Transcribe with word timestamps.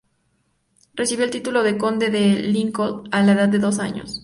Recibió 0.95 1.25
el 1.25 1.29
título 1.29 1.61
de 1.61 1.77
conde 1.77 2.09
de 2.09 2.37
Lincoln 2.41 3.07
a 3.11 3.21
la 3.21 3.33
edad 3.33 3.49
de 3.49 3.59
dos 3.59 3.77
años. 3.77 4.19